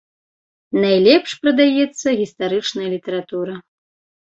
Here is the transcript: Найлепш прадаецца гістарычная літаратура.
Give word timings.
Найлепш 0.85 1.29
прадаецца 1.45 2.07
гістарычная 2.25 2.87
літаратура. 2.99 3.53